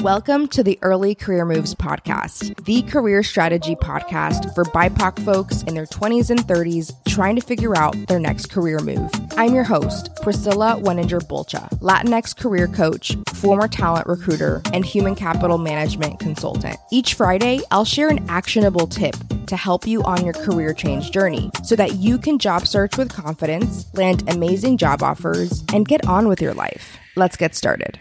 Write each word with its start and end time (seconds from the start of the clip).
Welcome 0.00 0.46
to 0.48 0.62
the 0.62 0.78
Early 0.82 1.14
Career 1.14 1.44
Moves 1.44 1.74
podcast, 1.74 2.64
the 2.64 2.82
career 2.82 3.22
strategy 3.22 3.74
podcast 3.74 4.54
for 4.54 4.62
BIPOC 4.64 5.24
folks 5.24 5.62
in 5.64 5.74
their 5.74 5.86
20s 5.86 6.30
and 6.30 6.38
30s 6.38 6.92
trying 7.08 7.34
to 7.34 7.42
figure 7.42 7.76
out 7.76 7.96
their 8.06 8.20
next 8.20 8.46
career 8.46 8.78
move. 8.78 9.10
I'm 9.36 9.54
your 9.54 9.64
host, 9.64 10.10
Priscilla 10.22 10.80
Weninger 10.80 11.20
Bulcha, 11.26 11.68
Latinx 11.80 12.36
career 12.36 12.68
coach, 12.68 13.16
former 13.34 13.66
talent 13.66 14.06
recruiter, 14.06 14.62
and 14.72 14.84
human 14.84 15.14
capital 15.14 15.58
management 15.58 16.20
consultant. 16.20 16.76
Each 16.92 17.14
Friday, 17.14 17.60
I'll 17.70 17.84
share 17.84 18.08
an 18.08 18.24
actionable 18.28 18.86
tip 18.86 19.16
to 19.46 19.56
help 19.56 19.86
you 19.86 20.02
on 20.04 20.24
your 20.24 20.34
career 20.34 20.72
change 20.72 21.10
journey 21.10 21.50
so 21.64 21.74
that 21.74 21.94
you 21.94 22.18
can 22.18 22.38
job 22.38 22.66
search 22.66 22.96
with 22.96 23.12
confidence, 23.12 23.92
land 23.94 24.22
amazing 24.30 24.76
job 24.76 25.02
offers, 25.02 25.64
and 25.72 25.88
get 25.88 26.06
on 26.06 26.28
with 26.28 26.40
your 26.40 26.54
life. 26.54 26.96
Let's 27.16 27.36
get 27.36 27.54
started. 27.54 27.98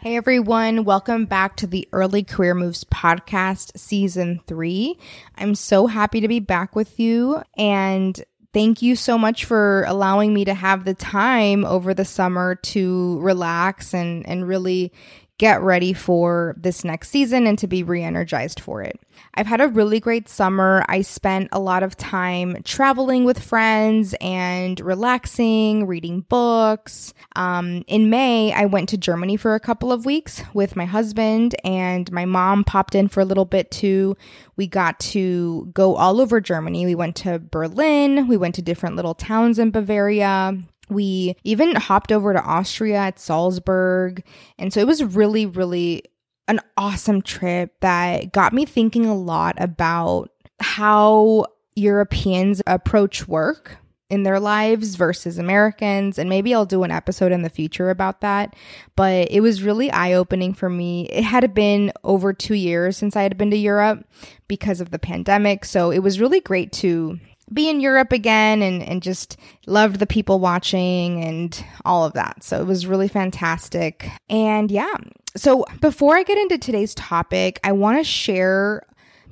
Hey 0.00 0.14
everyone, 0.16 0.84
welcome 0.84 1.24
back 1.24 1.56
to 1.56 1.66
the 1.66 1.88
Early 1.92 2.22
Career 2.22 2.54
Moves 2.54 2.84
podcast, 2.84 3.76
season 3.76 4.40
three. 4.46 4.96
I'm 5.36 5.56
so 5.56 5.88
happy 5.88 6.20
to 6.20 6.28
be 6.28 6.38
back 6.38 6.76
with 6.76 7.00
you 7.00 7.42
and 7.56 8.22
thank 8.52 8.80
you 8.80 8.94
so 8.94 9.18
much 9.18 9.44
for 9.44 9.82
allowing 9.88 10.32
me 10.32 10.44
to 10.44 10.54
have 10.54 10.84
the 10.84 10.94
time 10.94 11.64
over 11.64 11.94
the 11.94 12.04
summer 12.04 12.54
to 12.54 13.18
relax 13.18 13.92
and, 13.92 14.24
and 14.28 14.46
really 14.46 14.92
get 15.38 15.62
ready 15.62 15.92
for 15.92 16.54
this 16.58 16.84
next 16.84 17.10
season 17.10 17.46
and 17.46 17.58
to 17.58 17.66
be 17.66 17.82
re 17.82 18.02
energized 18.02 18.60
for 18.60 18.82
it. 18.82 19.00
I've 19.34 19.46
had 19.46 19.60
a 19.60 19.68
really 19.68 20.00
great 20.00 20.28
summer. 20.28 20.84
I 20.88 21.02
spent 21.02 21.48
a 21.52 21.60
lot 21.60 21.84
of 21.84 21.96
time 21.96 22.60
traveling 22.64 23.24
with 23.24 23.38
friends 23.38 24.14
and 24.20 24.80
relaxing, 24.80 25.86
reading 25.86 26.22
books. 26.22 27.14
Um, 27.36 27.84
in 27.86 28.10
May, 28.10 28.52
I 28.52 28.64
went 28.66 28.88
to 28.90 28.98
Germany 28.98 29.36
for 29.36 29.54
a 29.54 29.60
couple 29.60 29.92
of 29.92 30.04
weeks 30.04 30.42
with 30.54 30.74
my 30.74 30.86
husband, 30.86 31.54
and 31.64 32.10
my 32.10 32.24
mom 32.24 32.64
popped 32.64 32.94
in 32.94 33.08
for 33.08 33.20
a 33.20 33.24
little 33.24 33.44
bit 33.44 33.70
too. 33.70 34.16
We 34.56 34.66
got 34.66 34.98
to 35.00 35.70
go 35.72 35.94
all 35.94 36.20
over 36.20 36.40
Germany. 36.40 36.84
We 36.84 36.96
went 36.96 37.14
to 37.16 37.38
Berlin, 37.38 38.26
we 38.26 38.36
went 38.36 38.56
to 38.56 38.62
different 38.62 38.96
little 38.96 39.14
towns 39.14 39.58
in 39.58 39.70
Bavaria. 39.70 40.58
We 40.88 41.36
even 41.44 41.74
hopped 41.76 42.12
over 42.12 42.32
to 42.32 42.42
Austria 42.42 42.96
at 42.96 43.18
Salzburg. 43.18 44.24
And 44.58 44.72
so 44.72 44.80
it 44.80 44.86
was 44.86 45.02
really, 45.02 45.46
really 45.46 46.04
an 46.46 46.60
awesome 46.76 47.22
trip 47.22 47.74
that 47.80 48.32
got 48.32 48.52
me 48.52 48.64
thinking 48.64 49.06
a 49.06 49.14
lot 49.14 49.56
about 49.58 50.30
how 50.60 51.46
Europeans 51.76 52.62
approach 52.66 53.28
work 53.28 53.76
in 54.10 54.22
their 54.22 54.40
lives 54.40 54.94
versus 54.94 55.38
Americans. 55.38 56.18
And 56.18 56.30
maybe 56.30 56.54
I'll 56.54 56.64
do 56.64 56.82
an 56.82 56.90
episode 56.90 57.30
in 57.30 57.42
the 57.42 57.50
future 57.50 57.90
about 57.90 58.22
that. 58.22 58.56
But 58.96 59.30
it 59.30 59.40
was 59.40 59.62
really 59.62 59.90
eye 59.90 60.14
opening 60.14 60.54
for 60.54 60.70
me. 60.70 61.06
It 61.10 61.24
had 61.24 61.52
been 61.52 61.92
over 62.04 62.32
two 62.32 62.54
years 62.54 62.96
since 62.96 63.16
I 63.16 63.22
had 63.22 63.36
been 63.36 63.50
to 63.50 63.56
Europe 63.56 64.06
because 64.48 64.80
of 64.80 64.90
the 64.90 64.98
pandemic. 64.98 65.66
So 65.66 65.90
it 65.90 65.98
was 65.98 66.20
really 66.20 66.40
great 66.40 66.72
to 66.72 67.20
be 67.52 67.68
in 67.68 67.80
Europe 67.80 68.12
again 68.12 68.62
and, 68.62 68.82
and 68.82 69.02
just 69.02 69.36
loved 69.66 69.98
the 69.98 70.06
people 70.06 70.38
watching 70.38 71.24
and 71.24 71.64
all 71.84 72.04
of 72.04 72.12
that. 72.14 72.42
So 72.42 72.60
it 72.60 72.66
was 72.66 72.86
really 72.86 73.08
fantastic. 73.08 74.10
And 74.28 74.70
yeah, 74.70 74.94
so 75.36 75.64
before 75.80 76.16
I 76.16 76.22
get 76.22 76.38
into 76.38 76.58
today's 76.58 76.94
topic, 76.94 77.60
I 77.64 77.72
want 77.72 77.98
to 77.98 78.04
share 78.04 78.84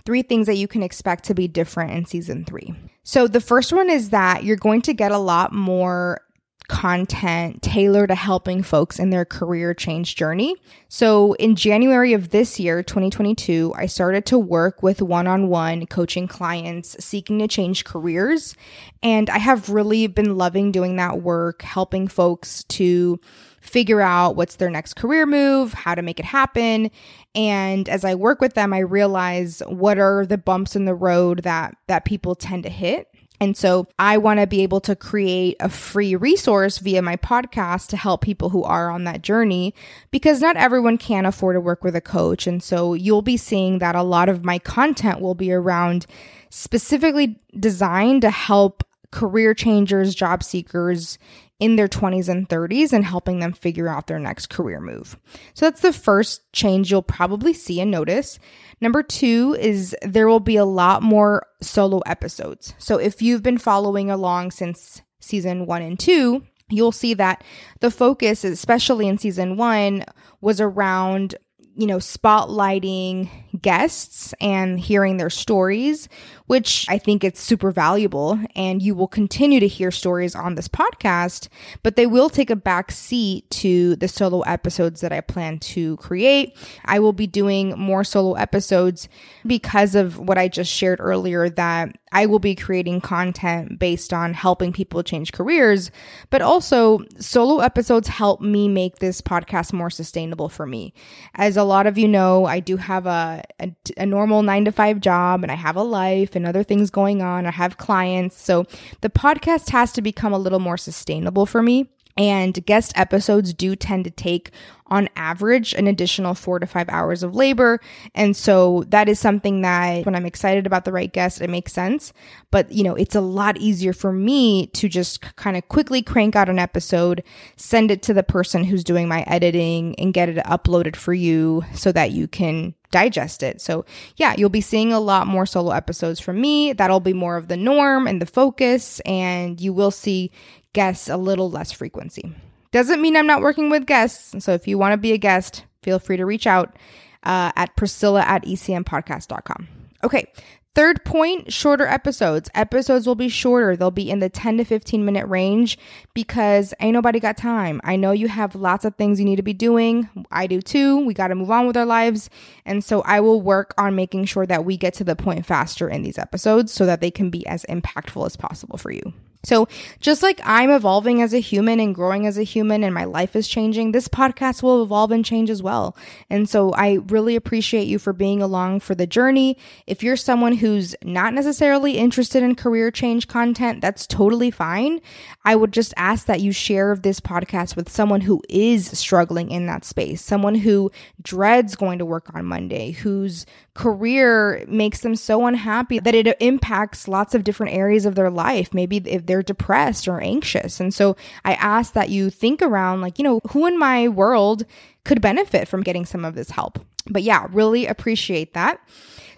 three 0.05 0.23
things 0.23 0.47
that 0.47 0.57
you 0.57 0.69
can 0.69 0.83
expect 0.83 1.25
to 1.25 1.35
be 1.35 1.49
different 1.49 1.93
in 1.93 2.07
season 2.07 2.45
three. 2.45 2.75
So 3.03 3.29
the 3.29 3.41
first 3.41 3.73
one 3.73 3.91
is 3.91 4.11
that 4.11 4.45
you're 4.45 4.57
going 4.57 4.83
to 4.83 4.95
get 4.95 5.13
a 5.13 5.19
lot 5.19 5.53
more 5.53 6.21
content 6.69 7.63
tailored 7.63 8.09
to 8.09 8.15
helping 8.15 8.63
folks 8.63 8.99
in 8.99 9.11
their 9.11 9.25
career 9.25 9.75
change 9.75 10.17
journey. 10.17 10.55
So 10.89 11.35
in 11.35 11.57
January 11.57 12.13
of 12.13 12.31
this 12.31 12.59
year, 12.59 12.83
2022, 12.83 13.73
I 13.77 13.87
started 13.87 14.27
to 14.27 14.39
work 14.39 14.83
with 14.83 15.03
one-on-one 15.03 15.87
coaching 15.87 16.29
clients 16.29 16.97
seeking 17.05 17.39
to 17.39 17.49
change 17.49 17.85
careers. 17.85 18.55
And 19.03 19.31
I 19.31 19.39
have 19.39 19.69
really 19.69 20.07
been 20.07 20.37
loving 20.37 20.73
doing 20.73 20.97
that 20.97 21.23
work, 21.23 21.63
helping 21.63 22.09
folks 22.09 22.65
to 22.65 23.21
figure 23.61 24.01
out 24.01 24.37
what's 24.37 24.57
their 24.57 24.71
next 24.71 24.95
career 24.95 25.27
move, 25.27 25.73
how 25.73 25.95
to 25.95 26.03
make 26.03 26.21
it 26.21 26.25
happen. 26.25 26.91
And 27.35 27.89
as 27.89 28.05
I 28.05 28.15
work 28.15 28.41
with 28.41 28.55
them, 28.55 28.73
I 28.73 28.79
realize 28.79 29.61
what 29.67 29.99
are 29.99 30.25
the 30.25 30.39
bumps 30.39 30.77
in 30.77 30.85
the 30.85 30.95
road 30.95 31.43
that 31.43 31.77
that 31.89 32.05
people 32.05 32.35
tend 32.35 32.63
to 32.63 32.71
hit 32.71 33.09
and 33.41 33.57
so 33.57 33.87
I 33.99 34.19
want 34.19 34.41
to 34.41 34.47
be 34.47 34.63
able 34.63 34.81
to 34.83 34.97
create 34.97 35.57
a 35.61 35.69
free 35.69 36.17
resource 36.17 36.79
via 36.79 37.03
my 37.03 37.17
podcast 37.17 37.89
to 37.89 37.97
help 37.97 38.23
people 38.23 38.51
who 38.51 38.63
are 38.63 38.91
on 38.91 39.05
that 39.05 39.23
journey 39.23 39.75
because 40.11 40.41
not 40.41 40.57
everyone 40.57 40.99
can 40.99 41.27
afford 41.27 41.57
to 41.57 41.61
work 41.61 41.85
with 41.85 41.95
a 41.95 42.01
coach. 42.01 42.47
And 42.47 42.63
so 42.63 42.95
you'll 42.95 43.23
be 43.23 43.37
seeing 43.37 43.79
that 43.79 43.95
a 43.95 44.03
lot 44.03 44.29
of 44.29 44.45
my 44.45 44.59
content 44.59 45.21
will 45.21 45.35
be 45.35 45.53
around 45.53 46.07
specifically 46.49 47.39
designed 47.59 48.23
to 48.23 48.31
help 48.31 48.83
career 49.11 49.55
changers, 49.55 50.15
job 50.15 50.43
seekers 50.43 51.19
in 51.59 51.77
their 51.77 51.89
20s 51.89 52.29
and 52.29 52.49
30s 52.49 52.93
and 52.93 53.05
helping 53.05 53.39
them 53.39 53.53
figure 53.53 53.89
out 53.89 54.07
their 54.07 54.19
next 54.19 54.49
career 54.49 54.81
move. 54.81 55.19
So 55.55 55.67
that's 55.67 55.81
the 55.81 55.93
first 55.93 56.53
change 56.53 56.91
you'll 56.91 57.03
probably 57.03 57.55
see 57.55 57.81
and 57.81 57.91
notice. 57.91 58.39
Number 58.81 59.03
two 59.03 59.57
is 59.59 59.97
there 60.03 60.29
will 60.29 60.41
be 60.41 60.57
a 60.57 60.67
lot 60.67 61.03
more 61.03 61.47
solo 61.63 62.01
episodes. 62.01 62.75
So 62.79 62.99
if 62.99 63.23
you've 63.23 63.43
been 63.43 63.59
following 63.59 64.11
along 64.11 64.51
since 64.51 65.01
season 65.19 65.65
one 65.65 65.83
and 65.83 65.99
two, 65.99 66.43
you'll 66.69 66.93
see 66.93 67.15
that 67.15 67.43
the 67.81 67.91
focus, 67.91 68.45
especially 68.45 69.09
in 69.09 69.17
season 69.17 69.57
one, 69.57 70.05
was 70.41 70.61
around 70.61 71.37
you 71.77 71.87
know, 71.87 71.99
spotlighting 71.99 73.29
guests 73.63 74.35
and 74.41 74.79
hearing 74.79 75.17
their 75.17 75.31
stories, 75.31 76.09
which 76.47 76.87
I 76.89 76.99
think 76.99 77.25
it's 77.25 77.41
super 77.41 77.71
valuable. 77.71 78.39
And 78.55 78.83
you 78.83 78.95
will 78.95 79.09
continue 79.09 79.61
to 79.61 79.69
hear 79.69 79.91
stories 79.91 80.35
on 80.35 80.55
this 80.55 80.69
podcast, 80.69 81.49
but 81.83 81.97
they 81.97 82.07
will 82.07 82.29
take 82.29 82.51
a 82.51 82.57
back 82.57 82.91
seat 82.91 83.51
to 83.51 83.97
the 83.97 84.09
solo 84.09 84.41
episodes 84.43 85.01
that 85.01 85.13
I 85.13 85.21
plan 85.21 85.59
to 85.61 85.97
create. 85.97 86.57
I 86.85 86.99
will 86.99 87.13
be 87.13 87.27
doing 87.27 87.79
more 87.79 88.05
solo 88.05 88.35
episodes 88.35 89.09
because 89.47 89.95
of 89.95 90.19
what 90.19 90.39
I 90.39 90.49
just 90.49 90.73
shared 90.73 91.01
earlier 91.01 91.49
that 91.51 91.97
I 92.13 92.27
will 92.27 92.39
be 92.39 92.55
creating 92.55 93.01
content 93.01 93.79
based 93.79 94.13
on 94.13 94.33
helping 94.33 94.73
people 94.73 95.03
change 95.03 95.33
careers, 95.33 95.91
but 96.31 96.41
also 96.41 97.01
solo 97.19 97.59
episodes 97.61 98.09
help 98.09 98.41
me 98.41 98.69
make 98.69 99.01
this 99.01 99.21
podcast 99.21 99.73
more 99.73 99.91
sustainable 99.91 100.49
for 100.49 100.67
me. 100.67 100.95
As 101.35 101.57
a 101.57 101.65
lot 101.65 101.87
of 101.87 101.99
you 101.99 102.09
know, 102.09 102.47
I 102.47 102.61
do 102.61 102.77
have 102.77 103.07
a, 103.07 103.43
a, 103.61 103.75
a 103.97 104.07
normal 104.07 104.43
nine 104.43 104.65
to 104.65 104.73
five 104.73 105.01
job 105.01 105.43
and 105.43 105.53
I 105.53 105.55
have 105.55 105.77
a 105.77 105.83
life 105.83 106.37
and 106.37 106.47
other 106.47 106.63
things 106.63 106.91
going 106.91 107.23
on. 107.23 107.47
I 107.47 107.51
have 107.51 107.79
clients. 107.79 108.41
So 108.41 108.65
the 109.01 109.11
podcast 109.11 109.71
has 109.71 109.93
to 109.93 110.03
become 110.03 110.33
a 110.33 110.39
little 110.39 110.61
more 110.61 110.77
sustainable 110.77 111.47
for 111.47 111.63
me. 111.63 111.89
And 112.17 112.65
guest 112.65 112.93
episodes 112.97 113.53
do 113.53 113.77
tend 113.77 114.05
to 114.05 114.11
take 114.11 114.51
on 114.89 115.09
average 115.17 115.75
an 115.75 115.87
additional 115.87 116.35
four 116.35 116.59
to 116.59 116.67
five 116.67 116.89
hours 116.89 117.23
of 117.23 117.35
labor. 117.35 117.81
And 118.15 118.37
so 118.37 118.85
that 118.89 119.09
is 119.09 119.19
something 119.19 119.63
that 119.63 120.07
when 120.07 120.15
I'm 120.15 120.27
excited 120.27 120.67
about 120.67 120.85
the 120.85 120.93
right 120.93 121.13
guest, 121.13 121.41
it 121.41 121.51
makes 121.51 121.73
sense. 121.73 122.13
But, 122.51 122.71
you 122.71 122.85
know, 122.85 122.95
it's 122.95 123.17
a 123.17 123.21
lot 123.21 123.57
easier 123.59 123.93
for 123.93 124.13
me 124.13 124.69
to 124.69 124.89
just 124.89 125.21
kind 125.37 125.57
of 125.57 125.69
quickly 125.69 126.03
crank 126.03 126.37
out 126.37 126.49
an 126.49 126.59
episode, 126.59 127.25
send 127.57 127.91
it 127.91 128.03
to 128.03 128.15
the 128.15 128.23
person 128.23 128.65
who's 128.65 128.85
doing 128.85 129.09
my 129.09 129.23
editing 129.23 129.95
and 129.99 130.15
get 130.15 130.29
it 130.29 130.45
uploaded 130.45 130.95
for 130.95 131.13
you 131.13 131.65
so 131.75 131.91
that 131.93 132.13
you 132.13 132.29
can 132.29 132.75
digest 132.93 133.43
it. 133.43 133.61
So, 133.61 133.85
yeah, 134.17 134.35
you'll 134.39 134.49
be 134.49 134.61
seeing 134.61 134.93
a 134.93 135.01
lot 135.01 135.27
more 135.27 135.47
solo 135.47 135.73
episodes 135.73 136.21
from 136.21 136.41
me. 136.41 136.73
That'll 136.73 137.01
be 137.01 137.13
more 137.13 137.37
of 137.37 137.49
the 137.49 137.57
norm 137.57 138.07
and 138.07 138.23
the 138.23 138.27
focus, 138.27 139.01
and 139.01 139.61
you 139.61 139.73
will 139.73 139.91
see 139.91 140.31
guests 140.77 141.09
a 141.09 141.17
little 141.17 141.51
less 141.51 141.73
frequency. 141.73 142.35
Doesn't 142.71 143.01
mean 143.01 143.17
I'm 143.17 143.27
not 143.27 143.41
working 143.41 143.71
with 143.71 143.87
guests. 143.87 144.45
So 144.45 144.53
if 144.53 144.69
you 144.69 144.77
want 144.77 144.93
to 144.93 144.99
be 144.99 145.13
a 145.13 145.19
guest, 145.19 145.65
feel 145.83 145.99
free 145.99 146.19
to 146.19 146.27
reach 146.27 146.47
out 146.47 146.77
uh, 147.23 147.51
at 147.57 147.75
priscilla 147.77 148.21
at 148.21 148.45
ecmpodcast.com. 148.45 149.69
Okay. 150.05 150.27
Third 150.75 151.03
point, 151.07 151.51
shorter 151.51 151.87
episodes. 151.87 152.51
Episodes 152.55 153.07
will 153.07 153.15
be 153.15 153.31
shorter. 153.31 153.75
They'll 153.75 153.91
be 153.91 154.11
in 154.11 154.19
the 154.19 154.29
10 154.29 154.59
to 154.59 154.65
15 154.65 155.03
minute 155.03 155.27
range 155.27 155.79
because 156.13 156.75
ain't 156.79 156.93
nobody 156.93 157.21
got 157.21 157.39
time. 157.39 157.81
I 157.83 157.97
know 157.97 158.13
you 158.13 158.29
have 158.29 158.55
lots 158.55 158.85
of 158.85 158.95
things 158.97 159.19
you 159.19 159.25
need 159.25 159.37
to 159.37 159.43
be 159.43 159.55
doing. 159.55 160.11
I 160.31 160.47
do 160.47 160.61
too. 160.61 160.99
We 161.07 161.15
got 161.15 161.29
to 161.29 161.35
move 161.35 161.51
on 161.51 161.67
with 161.67 161.79
our 161.79 161.87
lives. 161.87 162.29
And 162.67 162.85
so 162.85 163.01
I 163.01 163.21
will 163.21 163.41
work 163.41 163.73
on 163.79 163.95
making 163.95 164.27
sure 164.27 164.45
that 164.45 164.67
we 164.67 164.77
get 164.77 164.93
to 164.95 165.05
the 165.05 165.17
point 165.17 165.47
faster 165.47 165.89
in 165.89 166.03
these 166.03 166.19
episodes 166.19 166.75
so 166.75 166.85
that 166.85 167.01
they 167.01 167.11
can 167.11 167.31
be 167.31 167.47
as 167.47 167.65
impactful 167.71 168.27
as 168.27 168.37
possible 168.37 168.77
for 168.77 168.91
you. 168.91 169.15
So, 169.45 169.69
just 170.01 170.23
like 170.23 170.41
I'm 170.45 170.71
evolving 170.71 171.23
as 171.23 171.33
a 171.33 171.39
human 171.39 171.79
and 171.81 171.95
growing 171.95 172.27
as 172.27 172.39
a 172.39 172.43
human 172.43 172.83
and 172.83 172.95
my 172.95 173.05
life 173.05 173.37
is 173.37 173.47
changing, 173.47 173.93
this 173.93 174.09
podcast 174.09 174.63
will 174.63 174.83
evolve 174.83 175.11
and 175.11 175.25
change 175.25 175.51
as 175.51 175.63
well. 175.63 175.97
And 176.29 176.49
so, 176.49 176.73
I 176.73 177.01
really 177.07 177.37
appreciate 177.37 177.87
you 177.87 177.99
for 177.99 178.13
being 178.13 178.43
along 178.43 178.81
for 178.81 178.95
the 178.95 179.07
journey. 179.07 179.57
If 179.87 180.03
you're 180.03 180.17
someone 180.17 180.55
who's 180.55 180.95
not 181.03 181.35
necessarily 181.35 181.99
interested 181.99 182.43
in 182.43 182.55
career 182.55 182.91
change 182.91 183.29
content, 183.29 183.81
that's 183.81 184.07
totally 184.07 184.51
fine. 184.51 185.01
I 185.47 185.55
would 185.55 185.73
just 185.73 185.95
ask 185.97 186.27
that 186.27 186.41
you 186.41 186.51
share 186.51 186.97
this 186.97 187.21
podcast 187.21 187.77
with 187.77 187.89
someone 187.89 188.21
who 188.21 188.43
is 188.49 188.87
struggling 188.99 189.53
in 189.53 189.67
that 189.67 189.85
space, 189.85 190.21
someone 190.21 190.57
who 190.57 190.91
dreads 191.23 191.77
going 191.77 192.01
to 192.01 192.05
work 192.05 192.35
on 192.35 192.45
Monday, 192.45 192.91
whose 192.91 193.47
career 193.75 194.65
makes 194.67 195.03
them 195.03 195.15
so 195.15 195.47
unhappy 195.47 196.01
that 196.01 196.17
it 196.17 196.37
impacts 196.41 197.07
lots 197.07 197.33
of 197.33 197.45
different 197.45 197.75
areas 197.75 198.05
of 198.07 198.17
their 198.17 198.29
life. 198.29 198.75
Maybe 198.75 198.97
if 198.97 199.27
they're 199.27 199.41
depressed 199.41 200.09
or 200.09 200.21
anxious. 200.21 200.81
And 200.81 200.93
so 200.93 201.17
I 201.45 201.55
ask 201.55 201.93
that 201.93 202.11
you 202.11 202.29
think 202.29 202.61
around, 202.61 203.01
like, 203.01 203.17
you 203.17 203.23
know, 203.23 203.41
who 203.51 203.67
in 203.67 203.79
my 203.79 204.09
world 204.09 204.67
could 205.05 205.21
benefit 205.21 205.69
from 205.69 205.85
getting 205.85 206.05
some 206.05 206.25
of 206.25 206.35
this 206.35 206.51
help? 206.51 206.81
But 207.09 207.23
yeah, 207.23 207.47
really 207.53 207.87
appreciate 207.87 208.55
that. 208.55 208.81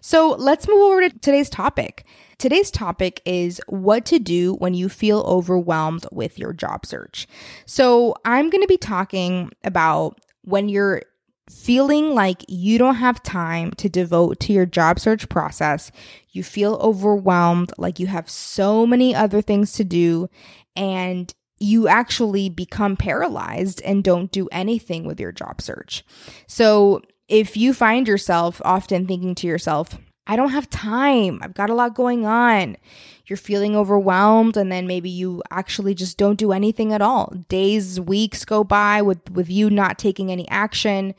So 0.01 0.37
let's 0.39 0.67
move 0.67 0.81
over 0.81 1.07
to 1.07 1.19
today's 1.19 1.51
topic. 1.51 2.07
Today's 2.39 2.71
topic 2.71 3.21
is 3.25 3.61
what 3.67 4.05
to 4.07 4.21
do 4.21 4.55
when 4.55 4.73
you 4.73 4.89
feel 4.89 5.21
overwhelmed 5.23 6.07
with 6.13 6.39
your 6.39 6.53
job 6.53 6.87
search. 6.87 7.27
So 7.67 8.15
I'm 8.25 8.49
going 8.49 8.63
to 8.63 8.69
be 8.69 8.77
talking 8.77 9.51
about 9.65 10.21
when 10.43 10.69
you're 10.69 11.03
feeling 11.51 12.15
like 12.15 12.45
you 12.47 12.79
don't 12.79 12.95
have 12.95 13.23
time 13.25 13.73
to 13.73 13.89
devote 13.89 14.39
to 14.39 14.53
your 14.53 14.67
job 14.67 15.01
search 15.01 15.29
process, 15.29 15.91
you 16.31 16.45
feel 16.45 16.75
overwhelmed, 16.77 17.73
like 17.77 17.99
you 17.99 18.07
have 18.07 18.31
so 18.31 18.87
many 18.87 19.15
other 19.15 19.43
things 19.43 19.73
to 19.73 19.83
do, 19.83 20.29
and 20.77 21.35
you 21.59 21.89
actually 21.89 22.49
become 22.49 22.97
paralyzed 22.97 23.83
and 23.83 24.05
don't 24.05 24.31
do 24.31 24.49
anything 24.53 25.05
with 25.05 25.19
your 25.19 25.33
job 25.33 25.61
search. 25.61 26.05
So, 26.47 27.03
if 27.27 27.57
you 27.57 27.75
find 27.75 28.09
yourself 28.09 28.63
often 28.65 29.07
thinking 29.07 29.35
to 29.35 29.47
yourself, 29.47 29.99
I 30.29 30.37
don't 30.37 30.51
have 30.51 30.71
time. 30.71 31.41
I've 31.43 31.55
got 31.55 31.71
a 31.71 31.75
lot 31.75 31.95
going 31.95 32.27
on. 32.27 32.77
You're 33.27 33.37
feeling 33.37 33.75
overwhelmed 33.75 34.57
and 34.57 34.71
then 34.71 34.87
maybe 34.87 35.11
you 35.11 35.43
actually 35.51 35.95
just 35.95 36.17
don't 36.17 36.39
do 36.39 36.53
anything 36.53 36.93
at 36.93 37.03
all. 37.03 37.35
Days, 37.49 37.99
weeks 37.99 38.45
go 38.45 38.63
by 38.63 39.03
with 39.03 39.31
with 39.31 39.51
you 39.51 39.71
not 39.71 39.99
taking 39.99 40.31
any 40.31 40.49
action 40.49 41.15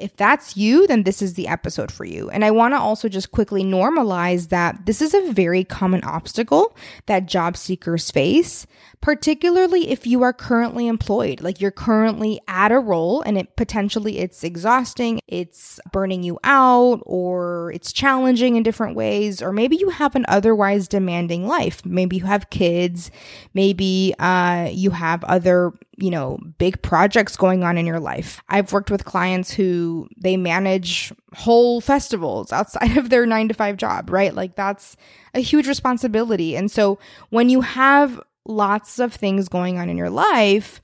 if 0.00 0.16
that's 0.16 0.56
you, 0.56 0.86
then 0.86 1.02
this 1.02 1.20
is 1.20 1.34
the 1.34 1.46
episode 1.46 1.92
for 1.92 2.04
you. 2.04 2.30
And 2.30 2.44
I 2.44 2.50
want 2.50 2.74
to 2.74 2.78
also 2.78 3.08
just 3.08 3.32
quickly 3.32 3.62
normalize 3.62 4.48
that 4.48 4.86
this 4.86 5.02
is 5.02 5.14
a 5.14 5.32
very 5.32 5.62
common 5.62 6.02
obstacle 6.04 6.74
that 7.06 7.26
job 7.26 7.56
seekers 7.56 8.10
face, 8.10 8.66
particularly 9.00 9.88
if 9.90 10.06
you 10.06 10.22
are 10.22 10.32
currently 10.32 10.86
employed, 10.86 11.40
like 11.40 11.60
you're 11.60 11.70
currently 11.70 12.38
at 12.46 12.70
a 12.70 12.78
role 12.78 13.22
and 13.22 13.38
it 13.38 13.56
potentially 13.56 14.18
it's 14.18 14.44
exhausting, 14.44 15.20
it's 15.26 15.80
burning 15.90 16.22
you 16.22 16.38
out 16.44 17.00
or 17.06 17.72
it's 17.72 17.92
challenging 17.92 18.56
in 18.56 18.62
different 18.62 18.94
ways 18.94 19.40
or 19.40 19.52
maybe 19.52 19.76
you 19.76 19.88
have 19.88 20.14
an 20.14 20.26
otherwise 20.28 20.86
demanding 20.86 21.46
life. 21.46 21.84
Maybe 21.84 22.16
you 22.16 22.24
have 22.24 22.50
kids, 22.50 23.10
maybe 23.54 24.14
uh, 24.18 24.68
you 24.70 24.90
have 24.90 25.24
other 25.24 25.72
you 26.00 26.10
know, 26.10 26.38
big 26.56 26.80
projects 26.80 27.36
going 27.36 27.62
on 27.62 27.76
in 27.76 27.86
your 27.86 28.00
life. 28.00 28.40
I've 28.48 28.72
worked 28.72 28.90
with 28.90 29.04
clients 29.04 29.50
who 29.50 30.08
they 30.16 30.38
manage 30.38 31.12
whole 31.34 31.82
festivals 31.82 32.52
outside 32.52 32.96
of 32.96 33.10
their 33.10 33.26
9 33.26 33.48
to 33.48 33.54
5 33.54 33.76
job, 33.76 34.10
right? 34.10 34.34
Like 34.34 34.56
that's 34.56 34.96
a 35.34 35.40
huge 35.40 35.68
responsibility. 35.68 36.56
And 36.56 36.70
so 36.70 36.98
when 37.28 37.50
you 37.50 37.60
have 37.60 38.20
lots 38.44 38.98
of 38.98 39.14
things 39.14 39.48
going 39.48 39.78
on 39.78 39.88
in 39.88 39.96
your 39.96 40.10
life, 40.10 40.80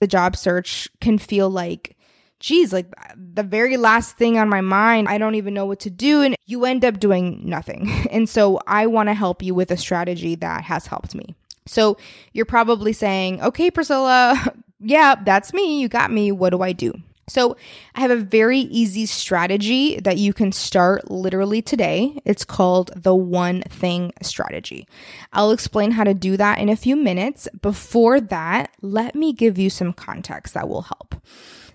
the 0.00 0.06
job 0.06 0.36
search 0.36 0.88
can 1.00 1.18
feel 1.18 1.48
like 1.50 1.96
geez, 2.42 2.72
like 2.72 2.92
the 3.16 3.44
very 3.44 3.76
last 3.76 4.16
thing 4.18 4.36
on 4.36 4.48
my 4.48 4.60
mind, 4.60 5.08
I 5.08 5.16
don't 5.16 5.36
even 5.36 5.54
know 5.54 5.64
what 5.64 5.78
to 5.80 5.90
do. 5.90 6.22
And 6.22 6.34
you 6.44 6.64
end 6.64 6.84
up 6.84 6.98
doing 6.98 7.40
nothing. 7.44 7.88
And 8.10 8.28
so 8.28 8.60
I 8.66 8.88
want 8.88 9.08
to 9.08 9.14
help 9.14 9.42
you 9.42 9.54
with 9.54 9.70
a 9.70 9.76
strategy 9.76 10.34
that 10.34 10.64
has 10.64 10.86
helped 10.86 11.14
me. 11.14 11.34
So 11.66 11.96
you're 12.32 12.44
probably 12.44 12.92
saying, 12.92 13.40
okay, 13.40 13.70
Priscilla, 13.70 14.36
yeah, 14.80 15.14
that's 15.14 15.54
me. 15.54 15.80
You 15.80 15.88
got 15.88 16.10
me. 16.12 16.30
What 16.32 16.50
do 16.50 16.60
I 16.60 16.72
do? 16.72 16.92
So, 17.28 17.56
I 17.94 18.00
have 18.00 18.10
a 18.10 18.16
very 18.16 18.58
easy 18.58 19.06
strategy 19.06 20.00
that 20.00 20.18
you 20.18 20.32
can 20.32 20.50
start 20.50 21.08
literally 21.10 21.62
today. 21.62 22.20
It's 22.24 22.44
called 22.44 22.90
the 22.96 23.14
one 23.14 23.62
thing 23.62 24.12
strategy. 24.22 24.88
I'll 25.32 25.52
explain 25.52 25.92
how 25.92 26.02
to 26.04 26.14
do 26.14 26.36
that 26.36 26.58
in 26.58 26.68
a 26.68 26.76
few 26.76 26.96
minutes. 26.96 27.48
Before 27.60 28.20
that, 28.20 28.72
let 28.80 29.14
me 29.14 29.32
give 29.32 29.56
you 29.56 29.70
some 29.70 29.92
context 29.92 30.54
that 30.54 30.68
will 30.68 30.82
help. 30.82 31.14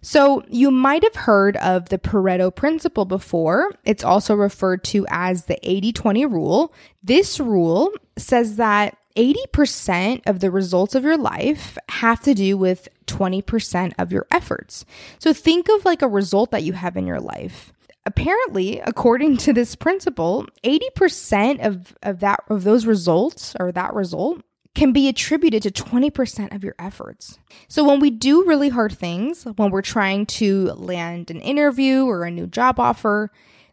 So, 0.01 0.43
you 0.49 0.69
might 0.69 1.03
have 1.03 1.15
heard 1.15 1.55
of 1.57 1.89
the 1.89 1.97
Pareto 1.97 2.53
principle 2.53 3.05
before. 3.05 3.71
It's 3.85 4.03
also 4.03 4.35
referred 4.35 4.83
to 4.85 5.05
as 5.09 5.45
the 5.45 5.57
80 5.63 5.93
20 5.93 6.25
rule. 6.25 6.73
This 7.03 7.39
rule 7.39 7.91
says 8.17 8.57
that 8.57 8.97
80% 9.17 10.21
of 10.27 10.39
the 10.39 10.51
results 10.51 10.95
of 10.95 11.03
your 11.03 11.17
life 11.17 11.77
have 11.89 12.21
to 12.21 12.33
do 12.33 12.55
with 12.55 12.87
20% 13.07 13.93
of 13.97 14.11
your 14.11 14.27
efforts. 14.31 14.85
So 15.17 15.33
think 15.33 15.67
of 15.69 15.85
like 15.85 16.01
a 16.01 16.07
result 16.07 16.51
that 16.51 16.63
you 16.63 16.73
have 16.73 16.95
in 16.95 17.07
your 17.07 17.19
life. 17.19 17.73
Apparently, 18.05 18.79
according 18.79 19.37
to 19.37 19.51
this 19.51 19.75
principle, 19.75 20.45
80% 20.63 21.65
of, 21.65 21.97
of 22.03 22.19
that 22.21 22.41
of 22.47 22.63
those 22.63 22.85
results 22.85 23.53
or 23.59 23.71
that 23.73 23.93
result 23.93 24.41
can 24.75 24.93
be 24.93 25.09
attributed 25.09 25.63
to 25.63 25.71
20% 25.71 26.55
of 26.55 26.63
your 26.63 26.75
efforts. 26.77 27.39
So 27.67 27.83
when 27.83 27.99
we 27.99 28.11
do 28.11 28.45
really 28.45 28.69
hard 28.69 28.93
things, 28.97 29.43
when 29.55 29.71
we're 29.71 29.81
trying 29.81 30.27
to 30.27 30.71
land 30.73 31.31
an 31.31 31.41
interview 31.41 32.05
or 32.05 32.23
a 32.23 32.31
new 32.31 32.45
job 32.45 32.79
offer, 32.79 33.31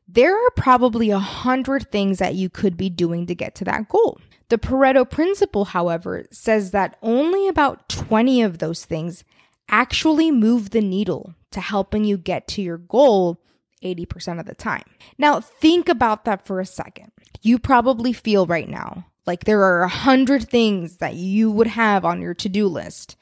there 0.08 0.35
are 0.35 0.50
probably 0.56 1.11
a 1.11 1.19
hundred 1.19 1.91
things 1.93 2.19
that 2.19 2.35
you 2.35 2.49
could 2.49 2.76
be 2.76 2.88
doing 2.88 3.26
to 3.26 3.35
get 3.35 3.55
to 3.56 3.64
that 3.64 3.88
goal. 3.88 4.19
The 4.49 4.58
Pareto 4.58 5.08
principle, 5.08 5.67
however, 5.67 6.26
says 6.31 6.70
that 6.73 6.96
only 7.02 7.49
about 7.49 7.88
20 7.88 8.43
of 8.43 8.58
those 8.58 8.85
things 8.85 9.25
actually 9.69 10.31
move 10.31 10.70
the 10.70 10.82
needle 10.82 11.35
to 11.50 11.61
helping 11.61 12.05
you 12.05 12.19
get 12.19 12.46
to 12.49 12.62
your 12.62 12.79
goal 12.79 13.41
80% 13.82 14.41
of 14.41 14.46
the 14.46 14.55
time. 14.55 14.85
Now, 15.19 15.41
think 15.41 15.88
about 15.88 16.25
that 16.25 16.46
for 16.46 16.61
a 16.61 16.67
second. 16.67 17.12
You 17.43 17.58
probably 17.58 18.12
feel 18.12 18.46
right 18.46 18.69
now 18.69 19.06
like 19.26 19.44
there 19.44 19.62
are 19.62 19.82
a 19.82 19.88
hundred 19.88 20.49
things 20.49 20.99
that 20.99 21.14
you 21.14 21.50
would 21.50 21.67
have 21.67 22.05
on 22.05 22.20
your 22.20 22.35
to 22.35 22.49
do 22.49 22.67
list 22.67 23.17